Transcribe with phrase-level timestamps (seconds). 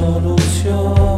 [0.00, 1.09] solución.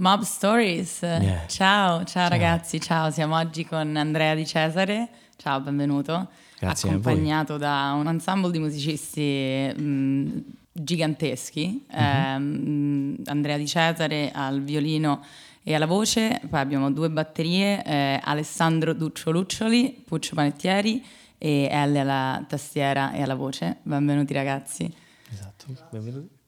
[0.00, 1.02] Mob Stories.
[1.02, 1.46] Yeah.
[1.46, 5.10] Ciao, ciao, ragazzi, ciao, siamo oggi con Andrea Di Cesare.
[5.36, 6.28] Ciao, benvenuto.
[6.58, 7.00] Grazie a voi.
[7.02, 10.38] Accompagnato da un ensemble di musicisti mh,
[10.72, 11.84] giganteschi.
[11.92, 15.22] Ehm, Andrea Di Cesare al violino
[15.62, 21.04] e alla voce, poi abbiamo due batterie, eh, Alessandro Duccio Luccioli, Puccio Panettieri
[21.36, 23.76] e Elle alla tastiera e alla voce.
[23.82, 24.90] Benvenuti ragazzi.
[25.30, 26.39] Esatto, benvenuti.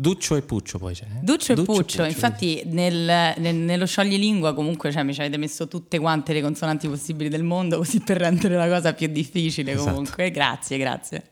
[0.00, 1.04] Duccio e Puccio poi c'è.
[1.04, 1.18] eh?
[1.20, 5.98] Duccio, e Puccio, infatti nel- nel- nello scioglilingua comunque cioè, mi ci avete messo tutte
[5.98, 9.90] quante le consonanti possibili del mondo così per rendere la cosa più difficile Esatto.
[9.90, 10.30] comunque.
[10.30, 11.24] Grazie, grazie.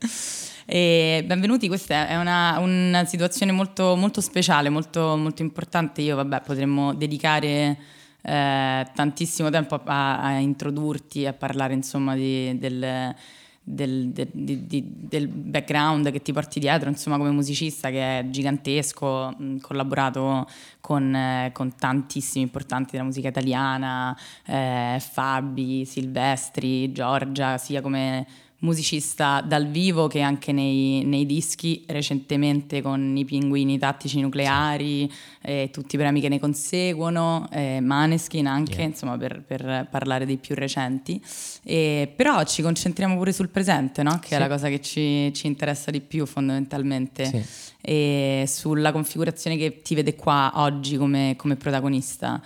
[0.65, 6.01] E benvenuti, questa è una, una situazione molto, molto speciale, molto, molto importante.
[6.01, 7.75] Io vabbè potremmo dedicare
[8.21, 13.15] eh, tantissimo tempo a, a introdurti, a parlare insomma di- del,
[13.61, 19.35] del, del- di- del background che ti porti dietro, insomma, come musicista che è gigantesco,
[19.61, 20.47] collaborato
[20.81, 28.25] con, eh, con tantissimi importanti della musica italiana, eh, Fabi, Silvestri, Giorgia, sia come
[28.61, 35.09] musicista dal vivo che anche nei, nei dischi, recentemente con i pinguini tattici nucleari,
[35.41, 38.85] e tutti i premi che ne conseguono, eh, Maneskin anche, Yeah.
[38.87, 41.21] insomma, per, per parlare dei più recenti.
[41.63, 44.19] E, però ci concentriamo pure sul presente, no?
[44.19, 44.39] che è Sì.
[44.39, 47.43] la cosa che ci, ci interessa di più fondamentalmente, Sì.
[47.81, 52.41] e sulla configurazione che ti vede qua oggi come, come protagonista.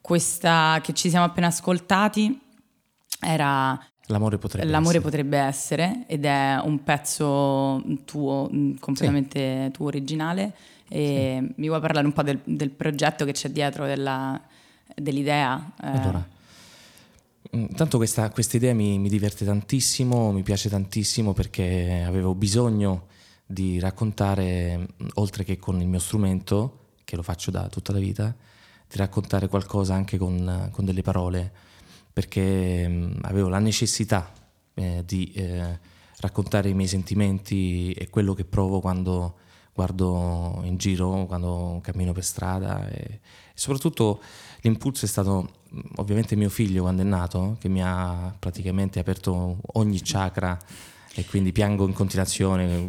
[0.00, 2.38] Questa che ci siamo appena ascoltati
[3.20, 3.78] era
[4.10, 5.02] L'amore potrebbe L'amore essere.
[5.04, 10.52] potrebbe essere ed è un pezzo tuo, mh, completamente tuo originale.
[10.88, 14.40] E mi vuoi parlare un po' del, del progetto che c'è dietro, della-
[14.96, 15.72] dell'idea?
[15.82, 16.28] Eh, Allora,
[17.56, 23.06] mm, Intanto questa, questa idea mi, mi diverte tantissimo, mi piace tantissimo perché avevo bisogno
[23.46, 27.98] di raccontare, mm, oltre che con il mio strumento, che lo faccio da tutta la
[28.00, 28.34] vita,
[28.88, 31.52] di raccontare qualcosa anche con, con delle parole,
[32.12, 34.32] perché mm, avevo la necessità
[34.74, 35.78] eh, di eh,
[36.18, 39.36] raccontare i miei sentimenti e quello che provo quando
[39.72, 43.20] guardo in giro, quando cammino per strada e, e
[43.54, 44.20] soprattutto
[44.62, 49.58] l'impulso è stato mh, ovviamente mio figlio quando è nato, che mi ha praticamente aperto
[49.74, 50.58] ogni chakra
[51.14, 52.88] e quindi piango in continuazione,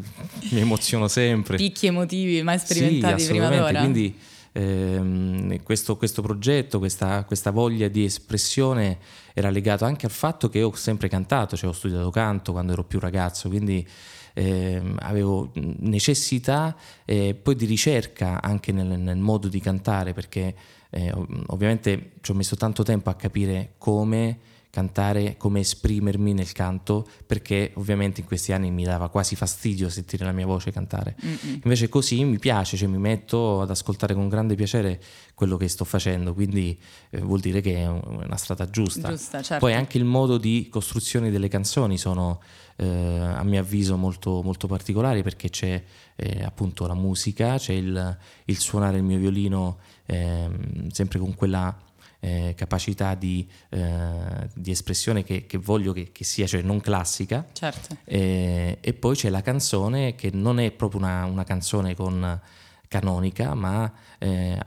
[0.52, 1.58] mi emoziono sempre.
[1.58, 3.72] Picchi emotivi mai Sì, sperimentati prima assolutamente.
[3.74, 3.80] d'ora?
[3.80, 4.20] Quindi
[4.52, 8.98] ehm, questo, questo progetto, questa, questa voglia di espressione
[9.34, 12.84] era legato anche al fatto che ho sempre cantato, cioè ho studiato canto quando ero
[12.84, 13.88] più ragazzo, quindi
[14.34, 16.76] ehm, avevo necessità
[17.06, 20.56] eh, poi di ricerca anche nel, nel modo di cantare, perché
[20.90, 24.40] eh, ov- ovviamente ci ho messo tanto tempo a capire come
[24.72, 30.26] cantare, come esprimermi nel canto, perché ovviamente in questi anni mi dava quasi fastidio sentire
[30.26, 31.16] la mia voce cantare.
[31.64, 35.00] Invece così mi piace, cioè mi metto ad ascoltare con grande piacere
[35.36, 36.80] quello che sto facendo, quindi
[37.10, 39.10] eh, vuol dire che è un- una strada giusta.
[39.10, 39.64] Giusta, certo.
[39.66, 42.40] Poi anche il modo di costruzione delle canzoni sono
[42.78, 45.84] eh, a mio avviso molto, molto particolari perché c'è
[46.16, 51.76] eh, appunto la musica, c'è il, il suonare il mio violino ehm, sempre con quella
[52.22, 57.46] eh, capacità di, eh, di espressione che, che voglio che, che sia, cioè non classica.
[57.52, 57.98] Certo.
[58.06, 62.40] E, e poi c'è la canzone che non è proprio una, una canzone con
[62.88, 64.58] canonica, ma eh,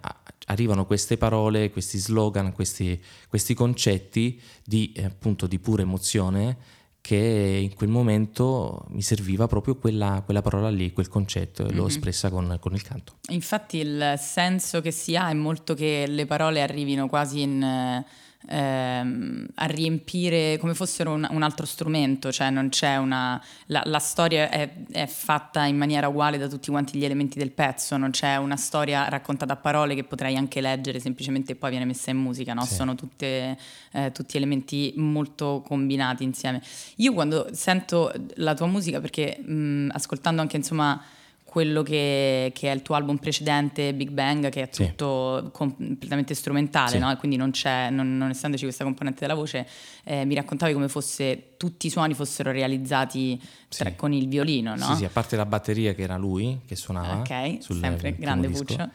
[0.47, 7.59] arrivano queste parole, questi slogan, questi, questi concetti di, eh, appunto, di pura emozione che
[7.61, 12.31] in quel momento mi serviva proprio quella, quella parola lì, quel concetto, e l'ho espressa
[12.31, 13.17] con, con il canto.
[13.29, 18.07] Infatti il senso che si ha è molto che le parole arrivino quasi in, eh,
[18.47, 23.43] ehm, a riempire come fossero un, un altro strumento, cioè non c'è una...
[23.67, 27.51] La, la storia è, è fatta in maniera uguale da tutti quanti gli elementi del
[27.51, 31.71] pezzo, non c'è una storia raccontata a parole che potrai anche leggere semplicemente e poi
[31.71, 32.65] viene messa in musica, no?
[32.65, 32.75] Sì.
[32.75, 33.57] Sono tutte,
[33.93, 36.63] eh, tutti elementi molto combinati insieme.
[36.97, 41.03] Io quando sento la tua musica, perché mh, ascoltando anche insomma
[41.55, 44.89] quello che, che è il tuo album precedente, Big Bang, che è Sì.
[44.89, 46.99] tutto completamente strumentale, Sì.
[46.99, 47.13] no?
[47.13, 49.65] E quindi non c'è, non, non essendoci questa componente della voce,
[50.03, 53.95] eh, mi raccontavi come fosse tutti i suoni fossero realizzati cioè, Sì.
[53.95, 54.85] con il violino, no?
[54.85, 57.19] Sì, sì, a parte la batteria che era lui che suonava.
[57.21, 58.49] Ok, sul sempre grande.
[58.49, 58.91] Puccio.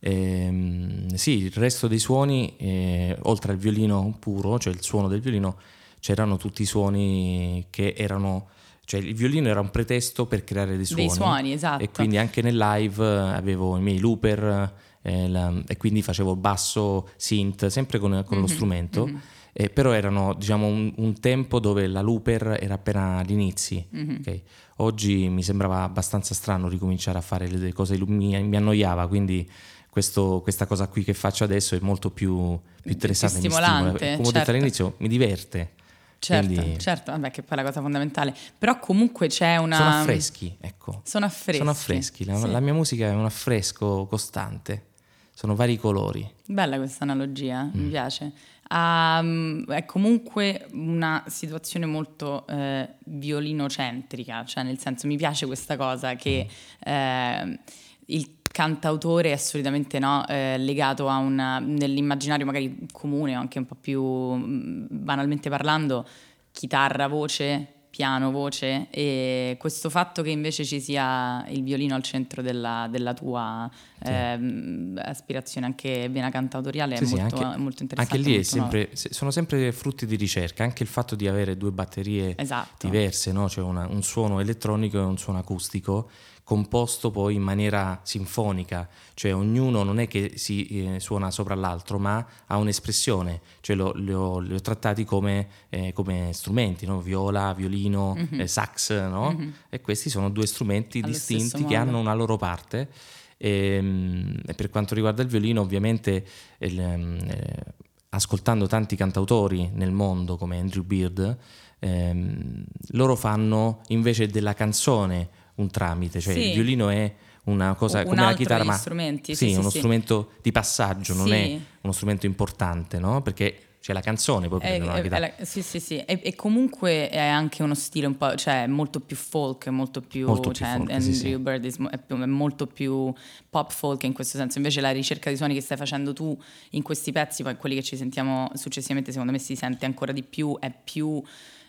[0.00, 5.20] Ehm, sì, il resto dei suoni, eh, oltre al violino puro, cioè il suono del
[5.20, 5.56] violino,
[6.00, 8.48] c'erano tutti i suoni che erano...
[8.88, 11.02] Cioè il violino era un pretesto per creare dei suoni.
[11.08, 11.82] Dei suoni, esatto.
[11.84, 16.34] E quindi anche nel live eh, avevo i miei looper eh, la- e quindi facevo
[16.36, 19.10] basso synth, sempre con, con lo Mhm, strumento.
[19.52, 23.86] Eh, però erano diciamo un, un tempo dove la looper era appena agli inizi.
[23.90, 24.22] Mhm.
[24.26, 24.40] ok?
[24.76, 29.46] Oggi mi sembrava abbastanza strano ricominciare a fare le cose, mi, mi annoiava, quindi
[29.90, 33.98] questo, questa cosa qui che faccio adesso è molto più, più interessante, più stimolante, Come
[33.98, 34.28] certo.
[34.28, 35.72] ho detto all'inizio, mi diverte.
[36.20, 36.78] Certo, Quindi...
[36.78, 38.34] certo, vabbè, che poi è la cosa fondamentale.
[38.58, 39.76] Però comunque c'è una...
[39.76, 41.00] Sono affreschi, ecco.
[41.04, 41.58] Sono affreschi.
[41.58, 42.24] Sono affreschi.
[42.24, 42.50] La, sì.
[42.50, 44.86] la mia musica è un affresco costante.
[45.32, 46.28] Sono vari colori.
[46.46, 47.70] Bella questa analogia, mm.
[47.72, 48.32] mi piace.
[48.70, 56.16] Um, è comunque una situazione molto eh, violinocentrica, cioè nel senso mi piace questa cosa
[56.16, 56.92] che mm.
[56.92, 57.60] eh,
[58.06, 63.66] il cantautore è solitamente no, eh, legato a una, nell'immaginario magari comune o anche un
[63.66, 66.04] po' più mm, banalmente parlando,
[66.50, 72.42] chitarra, voce, piano, voce e questo fatto che invece ci sia il violino al centro
[72.42, 73.70] della, della tua
[74.02, 74.10] sì.
[74.10, 78.16] eh, aspirazione anche vena cantautoriale sì, è, molto, sì, anche, molto, interessante.
[78.16, 82.34] Anche lì sempre, sono sempre frutti di ricerca, anche il fatto di avere due batterie
[82.36, 82.88] esatto.
[82.88, 83.48] diverse, no?
[83.48, 86.10] cioè una, un suono elettronico e un suono acustico
[86.48, 91.98] composto poi in maniera sinfonica, cioè ognuno non è che si eh, suona sopra l'altro,
[91.98, 97.02] ma ha un'espressione, cioè lo, li, ho, li, ho, trattati come, eh, come strumenti, no?
[97.02, 98.40] viola, violino, mm-hmm.
[98.40, 99.34] eh, sax, no?
[99.34, 99.50] mm-hmm.
[99.68, 102.88] e questi sono due strumenti Allo distinti che hanno una loro parte.
[103.36, 106.24] E, ehm, e, per quanto riguarda il violino, ovviamente
[106.60, 107.64] il, eh,
[108.08, 111.36] ascoltando tanti cantautori nel mondo come Andrew Beard,
[111.78, 116.48] ehm, loro fanno invece della canzone un tramite, cioè sì.
[116.48, 119.78] il violino è una cosa un come la chitarra, ma strumenti, sì, sì, uno sì,
[119.78, 123.22] strumento di passaggio, non è uno strumento importante, no?
[123.22, 125.96] Perché c'è la canzone poi è, è, è la, sì, sì, sì.
[125.98, 130.26] E, e, comunque è anche uno stile un po', cioè molto più folk, molto più,
[130.26, 133.12] molto cioè, più folk, Andrew sì, Bird è, è, molto più
[133.48, 134.58] pop folk in questo senso.
[134.58, 136.38] Invece la ricerca di suoni che stai facendo tu
[136.70, 140.22] in questi pezzi, poi quelli che ci sentiamo successivamente, secondo me si sente ancora di
[140.22, 141.22] più, è più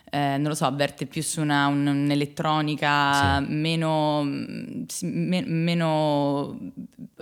[0.09, 3.51] eh, non lo so, avverte più su una, un, un'elettronica sì.
[3.51, 6.57] meno, me, meno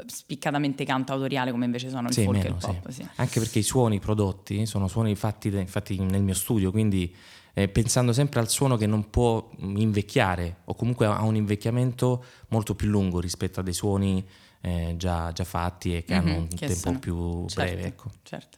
[0.06, 2.90] spiccatamente cantautoriale come invece sono il sì, folk meno, e il pop.
[2.90, 3.08] Sì.
[3.16, 7.14] Anche perché i suoni prodotti sono suoni fatti, infatti nel mio studio, quindi
[7.54, 12.76] eh, pensando sempre al suono che non può invecchiare o comunque ha un invecchiamento molto
[12.76, 14.26] più lungo rispetto a dei suoni
[14.62, 17.00] eh, già, già, fatti e che mm-hmm, hanno un tempo sono.
[17.00, 17.88] più certo, breve.
[17.88, 18.12] Ecco.
[18.24, 18.58] Certo.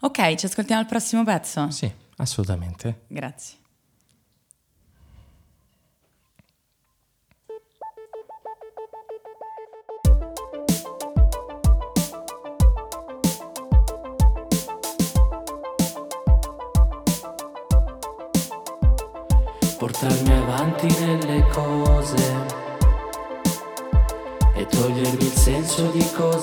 [0.00, 1.70] Ok, ci ascoltiamo al prossimo pezzo?
[1.70, 2.04] Sì.
[2.16, 3.04] Assolutamente.
[3.08, 3.58] Grazie.
[19.78, 22.64] Portarmi avanti nelle cose
[24.54, 26.35] e togliermi il senso di cose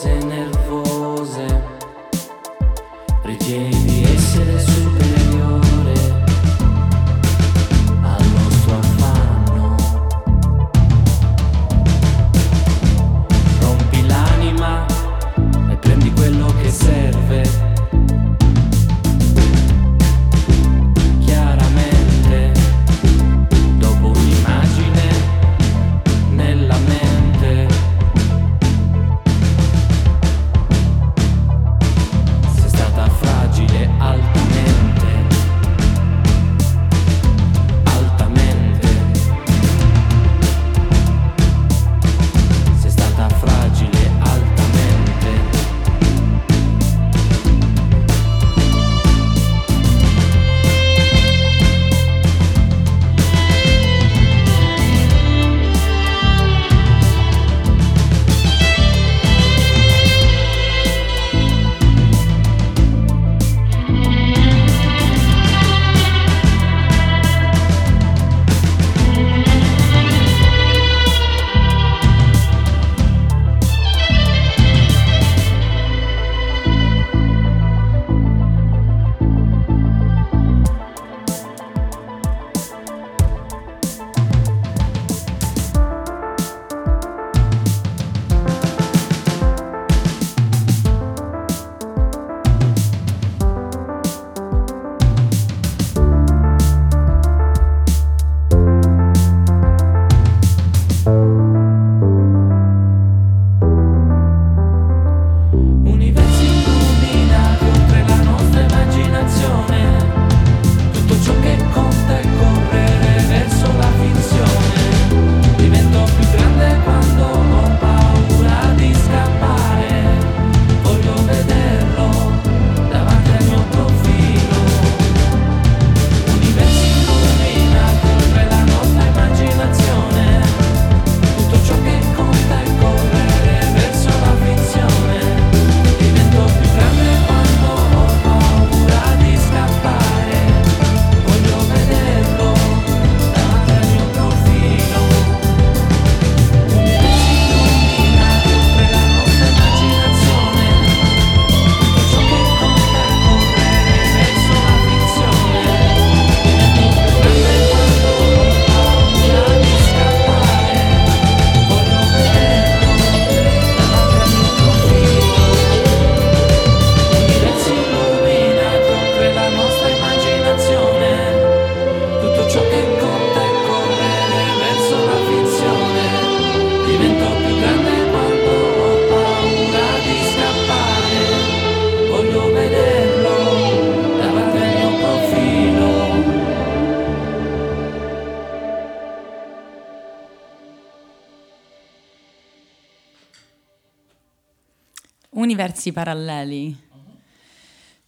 [195.54, 196.76] Universi paralleli.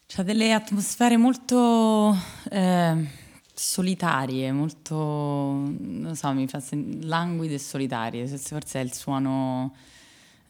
[0.08, 2.16] C'ha delle atmosfere molto
[2.50, 3.08] eh,
[3.54, 8.26] solitarie, molto, non so, mi fa sen- languide e solitarie.
[8.28, 9.76] Forse è il suono,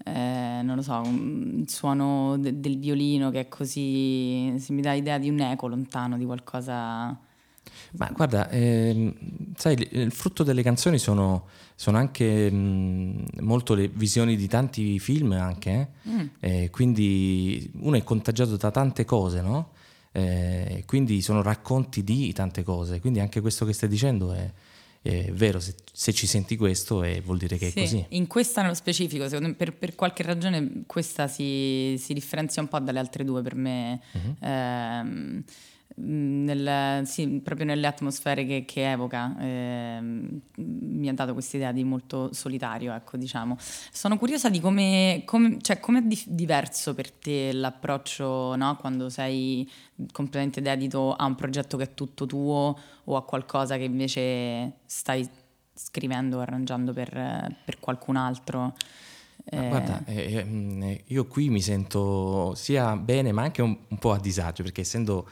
[0.05, 5.17] eh, non lo so, il suono de- del violino che è così, mi dà idea
[5.17, 7.19] di un eco lontano, di qualcosa...
[7.97, 9.13] Ma guarda, ehm,
[9.55, 15.31] sai, il, frutto delle canzoni sono, sono anche mh, molto le visioni di tanti film
[15.33, 16.29] anche, eh?
[16.39, 19.71] Eh, quindi uno è contagiato da tante cose, no?
[20.11, 24.49] Eh, quindi sono racconti di tante cose, quindi anche questo che stai dicendo è,
[25.01, 28.05] è vero, se, se ci senti questo eh, vuol dire che Sì, è così.
[28.09, 32.69] In questa nello specifico, secondo me, per, per qualche ragione questa si, si differenzia un
[32.69, 34.01] po' dalle altre due per me.
[34.13, 34.35] Mhm.
[34.39, 35.43] Ehm,
[35.97, 41.83] nel- sì, proprio nelle atmosfere che, che evoca ehm, mi ha dato questa idea di
[41.83, 43.57] molto solitario, ecco, diciamo.
[43.59, 48.75] Sono curiosa di come, come, cioè, com'è dif- diverso per te l'approccio, no?
[48.75, 49.69] Quando sei
[50.11, 55.27] completamente dedito a un progetto che è tutto tuo o a qualcosa che invece stai
[55.73, 57.09] scrivendo o arrangiando per,
[57.63, 58.75] per qualcun altro.
[59.45, 60.45] Eh, Guarda, eh,
[60.81, 64.81] eh, io qui mi sento sia bene ma anche un, un po' a disagio perché
[64.81, 65.29] essendo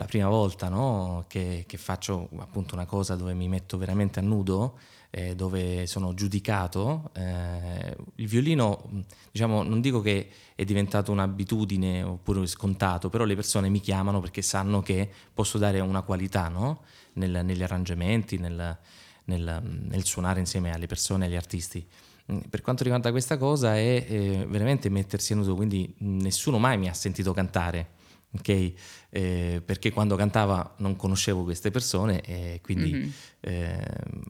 [0.00, 4.22] la prima volta no, che, che faccio appunto una cosa dove mi metto veramente a
[4.22, 4.78] nudo,
[5.10, 12.46] eh, dove sono giudicato, eh, il violino, diciamo, non dico che è diventato un'abitudine oppure
[12.46, 16.80] scontato, però le persone mi chiamano perché sanno che posso dare una qualità no?
[17.14, 18.78] Nel- negli arrangiamenti, nel,
[19.24, 21.86] nel- nel suonare insieme alle persone, agli artisti.
[22.32, 26.78] Mm, Per quanto riguarda questa cosa è eh, veramente mettersi a nudo, quindi nessuno mai
[26.78, 27.98] mi ha sentito cantare,
[28.32, 28.72] ok?
[29.12, 33.12] Eh, perché quando cantava non conoscevo queste persone e quindi, Mhm.
[33.40, 33.84] eh,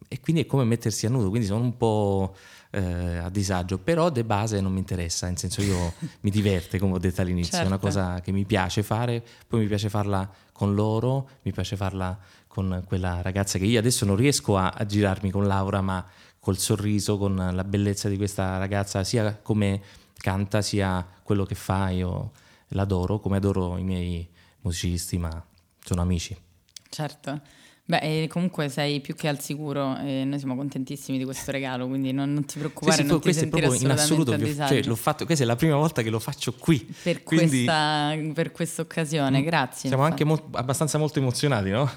[0.09, 2.35] e quindi è come mettersi a nudo, quindi sono un po'
[2.73, 6.95] eh, a disagio, però de base non mi interessa, nel senso io mi diverte, come
[6.95, 7.87] ho detto all'inizio, è una Certo.
[7.87, 12.83] cosa che mi piace fare, poi mi piace farla con loro, mi piace farla con
[12.87, 16.05] quella ragazza che io adesso non riesco a, a girarmi con Laura, ma
[16.39, 19.83] col sorriso, con la bellezza di questa ragazza, sia come
[20.17, 22.31] canta, sia quello che fa, io
[22.71, 24.29] l'adoro, come adoro i miei
[24.63, 25.45] musicisti, ma
[25.85, 26.37] sono amici.
[26.89, 27.41] Certo.
[27.85, 32.13] Beh, comunque sei più che al sicuro e noi siamo contentissimi di questo regalo, quindi
[32.13, 34.33] non, non ti Sì, preoccupare, sì, non poi ti questo è sentire proprio in assoluto,
[34.33, 36.79] ho- cioè, l'ho fatto, questa è la prima volta che lo faccio qui.
[37.03, 39.89] per, quindi- questa, per questa occasione, grazie.
[39.89, 40.23] Siamo infatti.
[40.23, 41.91] anche mo- abbastanza molto emozionati, no?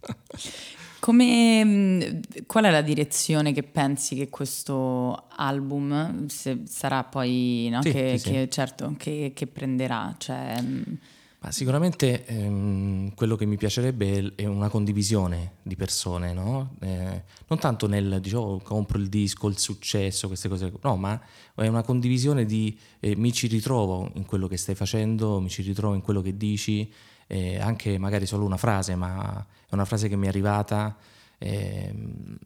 [1.00, 7.82] Come, mh, qual è la direzione che pensi che questo album se sarà poi, no,
[7.82, 10.14] Sì, che, sì, che- certo, che, che prenderà?
[10.18, 10.98] Cioè, mh,
[11.38, 16.74] Ma sicuramente ehm, quello che mi piacerebbe è una condivisione di persone, no?
[16.80, 21.20] Eh, non tanto nel dicevo "Oh, compro il disco, il successo, queste cose, no, ma
[21.54, 25.62] è una condivisione di eh, mi ci ritrovo in quello che stai facendo, mi ci
[25.62, 26.90] ritrovo in quello che dici,
[27.26, 30.96] eh, anche magari solo una frase, ma è una frase che mi è arrivata.
[31.38, 32.36] ehm,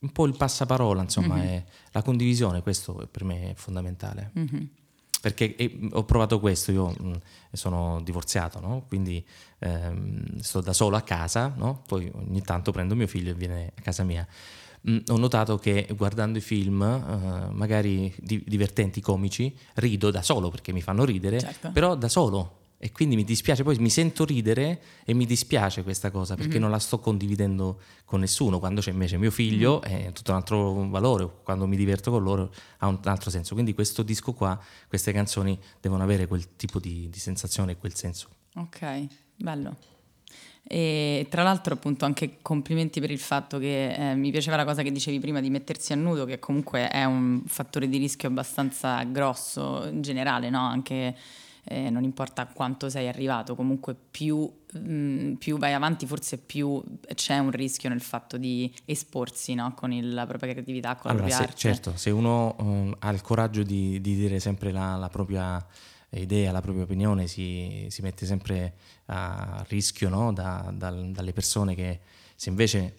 [0.00, 4.30] un po' il passaparola, insomma, è la condivisione, questo per me è fondamentale.
[4.34, 4.68] mhm.
[5.20, 7.20] Perché eh, ho provato questo, io mh,
[7.52, 8.86] sono divorziato, no?
[8.88, 9.22] quindi
[9.58, 11.82] ehm, sto da solo a casa, no?
[11.86, 14.26] poi ogni tanto prendo mio figlio e viene a casa mia.
[14.82, 20.48] Mh, ho notato che guardando i film, eh, magari di- divertenti, comici, rido da solo
[20.48, 21.70] perché mi fanno ridere, Certo.
[21.72, 22.59] però da solo.
[22.82, 26.70] E quindi mi dispiace, poi mi sento ridere e mi dispiace questa cosa perché non
[26.70, 28.58] la sto condividendo con nessuno.
[28.58, 32.50] Quando c'è invece mio figlio è tutto un altro valore, quando mi diverto con loro
[32.78, 33.52] ha un altro senso.
[33.52, 37.94] Quindi questo disco qua, queste canzoni devono avere quel tipo di, di sensazione e quel
[37.94, 38.28] senso.
[38.54, 39.76] Ok, bello.
[40.62, 44.80] E tra l'altro appunto anche complimenti per il fatto che eh, mi piaceva la cosa
[44.80, 49.02] che dicevi prima di mettersi a nudo, che comunque è un fattore di rischio abbastanza
[49.02, 50.60] grosso in generale, no?
[50.60, 51.14] Anche
[51.72, 56.82] eh, non importa quanto sei arrivato, comunque più, mh, più vai avanti forse più
[57.14, 59.72] c'è un rischio nel fatto di esporsi no?
[59.74, 63.10] con il- la propria creatività, con la Allora, propria se- certo, se uno um, ha
[63.10, 65.64] il coraggio di, di dire sempre la, la propria
[66.10, 68.74] idea, la propria opinione, si, si mette sempre
[69.06, 70.32] a rischio no?
[70.32, 72.00] Da- dal- dalle persone che
[72.34, 72.94] se invece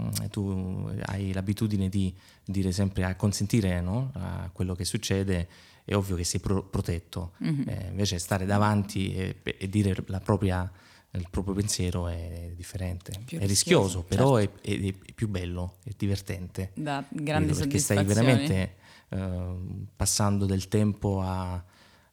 [0.00, 4.12] mm, tu hai l'abitudine di dire sempre a consentire no?
[4.14, 5.48] a quello che succede,
[5.84, 7.32] è ovvio che sei pro- protetto.
[7.38, 7.64] Mhm.
[7.68, 10.70] Eh, invece stare davanti e, e dire la propria,
[11.12, 13.12] il proprio pensiero è differente.
[13.24, 16.70] Più è rischioso, rischioso, però è, è- è più bello, è divertente.
[16.74, 17.54] Da Capito?
[17.58, 18.76] perché stai veramente
[19.10, 21.62] ehm, passando del tempo a,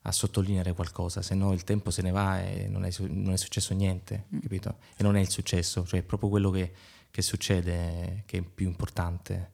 [0.01, 3.38] a sottolineare qualcosa, se no il tempo se ne va e non è, non è
[3.38, 4.39] successo niente, Mm.
[4.39, 4.77] capito?
[4.97, 6.71] E non è il successo, cioè è proprio quello che,
[7.12, 9.51] che succede che è più importante.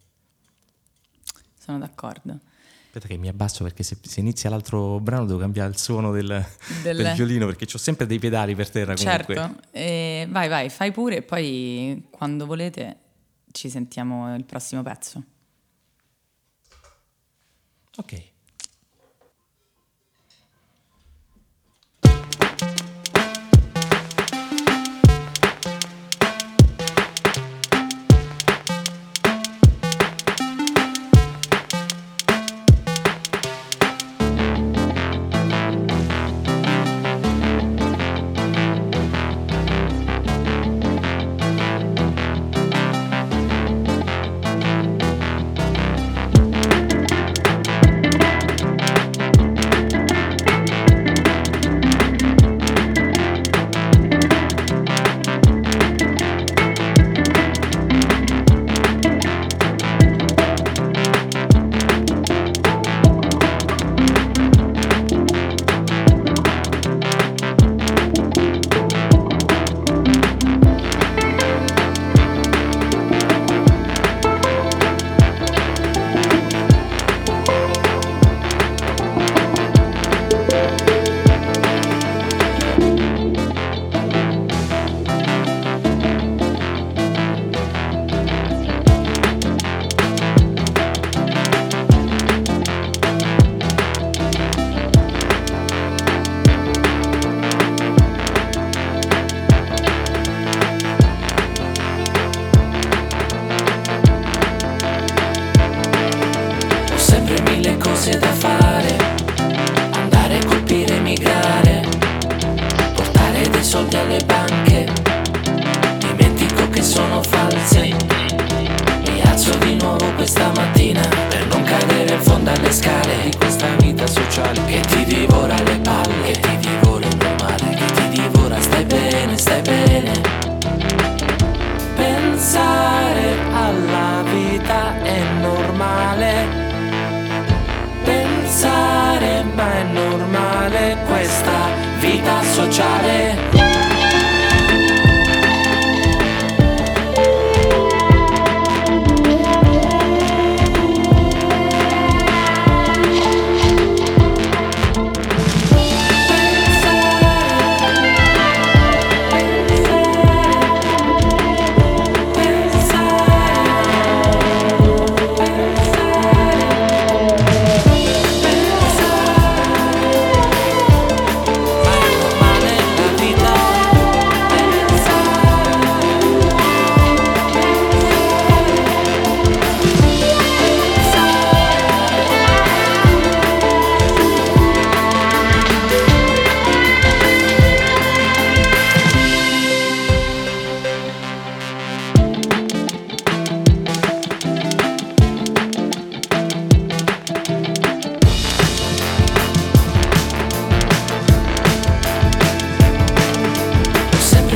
[1.59, 2.39] Sono d'accordo.
[2.97, 6.27] Aspetta che mi abbasso perché se, se inizia l'altro brano devo cambiare il suono del,
[6.81, 9.35] Del- del violino perché ho sempre dei pedali per terra comunque.
[9.35, 9.59] Certo,
[10.31, 12.95] vai vai, fai pure e poi quando volete
[13.51, 15.21] ci sentiamo il prossimo pezzo.
[17.97, 18.23] Ok.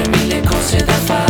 [0.04, 1.29] Sempre mille cose da fare,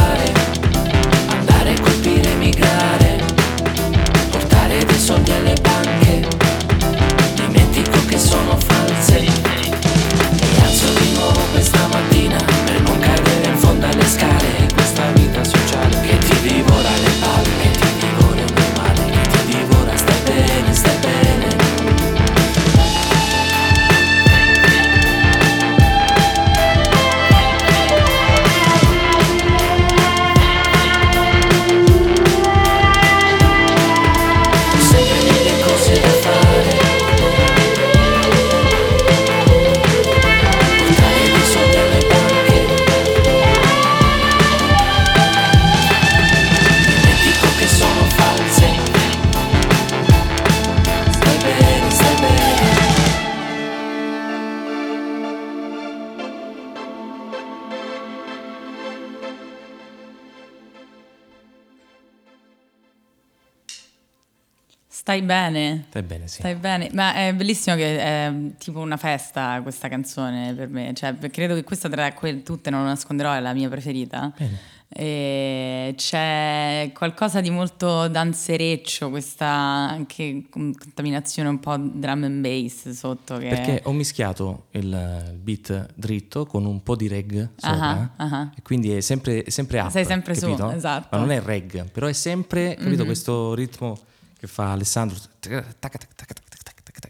[65.10, 65.86] Stai bene?
[65.90, 66.36] Stai bene, sì.
[66.38, 71.16] Stai bene, ma è bellissimo che è tipo una festa questa canzone per me, cioè
[71.32, 74.32] credo che questa tra que- tutte, non lo nasconderò, è la mia preferita.
[74.38, 75.94] Bene.
[75.96, 83.38] C'è qualcosa di molto danzereccio, questa anche contaminazione un po' drum and bass sotto.
[83.38, 83.48] Che...
[83.48, 88.52] Perché ho mischiato il beat dritto con un po' di reg sopra Ah, ah.
[88.56, 90.70] e quindi è sempre, sempre up, Sei sempre su, capito?
[90.70, 91.08] esatto.
[91.10, 93.98] Ma non è reg, però è sempre, capito, questo ritmo
[94.40, 95.18] che fa Alessandro.
[95.40, 96.38] tac, tac, tac,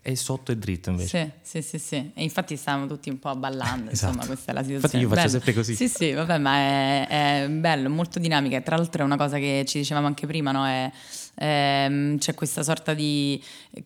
[0.02, 1.34] e sotto è dritto invece.
[1.44, 2.12] Sì, sì, sì, sì.
[2.15, 4.12] E infatti stavamo tutti un po' ballando, Esatto.
[4.13, 4.76] insomma, questa è la situazione.
[4.76, 5.30] Infatti io faccio Bello.
[5.30, 5.76] sempre così.
[5.76, 7.08] Sì, sì, vabbè, ma è,
[7.44, 8.60] è bello, molto dinamica.
[8.62, 10.65] Tra l'altro è una cosa che ci dicevamo anche prima, no?
[10.65, 10.92] È,
[11.36, 13.42] ehm, c'è questa sorta di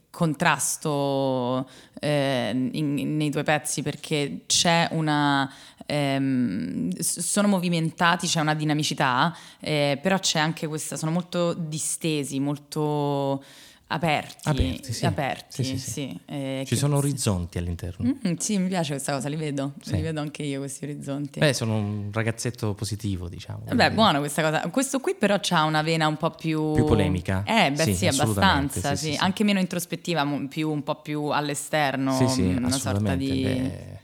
[0.09, 1.67] contrasto
[1.99, 5.51] eh, in- nei tuoi pezzi perché c'è una...
[5.85, 10.95] ehm, sono movimentati, c'è una dinamicità, eh, però c'è anche questa...
[10.97, 13.43] sono molto distesi, molto...
[13.85, 15.05] Aperti, Aperti, sì.
[15.05, 16.19] aperti, Sì, sì, sì.
[16.25, 18.15] Eh, Ci sono orizzonti all'interno.
[18.27, 21.37] Mm, sì, mi piace questa cosa, li vedo, li vedo anche io questi orizzonti.
[21.37, 23.59] Beh, sono un ragazzetto positivo, diciamo.
[23.65, 24.67] Beh, quindi- buono questa cosa.
[24.71, 26.71] Questo qui però ha una vena un po' più...
[26.71, 27.43] Più polemica?
[27.45, 28.95] Eh, beh sì, abbastanza.
[29.19, 32.13] Anche meno introspettiva, più, un po' più all'esterno.
[32.17, 33.41] Sì, sì, una sorta di...
[33.43, 34.01] Beh,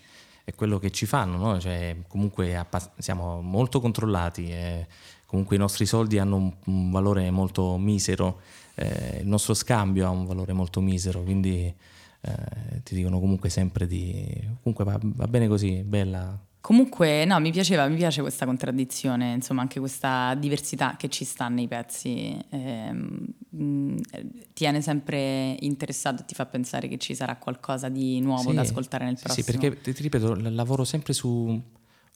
[0.49, 1.59] è quello che ci fanno, no?
[1.59, 2.65] Cioè, comunque
[2.97, 4.88] siamo molto controllati e
[5.25, 8.41] comunque i nostri soldi hanno un, un valore molto misero,
[8.75, 11.73] eh, il nostro scambio ha un valore molto misero, quindi
[12.21, 14.25] eh, ti dicono comunque sempre di...
[14.62, 16.38] comunque va, va bene così, bella.
[16.69, 21.47] Comunque, no, mi piaceva, mi piace questa contraddizione, insomma, anche questa diversità che ci sta
[21.47, 22.38] nei pezzi.
[22.55, 23.97] mm,
[24.53, 28.62] tiene sempre interessato e ti fa pensare che ci sarà qualcosa di nuovo Sì, da
[28.62, 29.47] ascoltare nel prossimo.
[29.47, 31.60] Sì, perché ti, ripeto, lavoro sempre su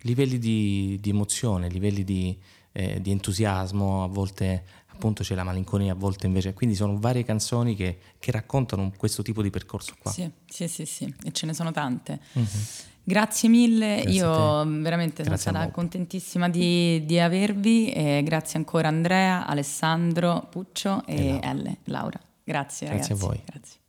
[0.02, 2.38] livelli di, di emozione, livelli di,
[2.74, 7.24] eh, di entusiasmo, a volte appunto c'è la malinconia, a volte invece, quindi sono varie
[7.24, 10.12] canzoni che, che raccontano questo tipo di percorso qua.
[10.12, 12.20] Sì, sì, sì, sì, e ce ne sono tante.
[12.34, 12.48] Mhm.
[13.04, 14.70] Grazie mille, Grazie io a te.
[14.80, 17.92] veramente Grazie a sono stata contentissima di, di avervi.
[17.92, 22.20] e grazie ancora Andrea, Alessandro, Puccio e E L, Laura.
[22.44, 23.14] Grazie, Grazie a ragazzi.
[23.14, 23.42] voi.
[23.46, 23.82] Grazie.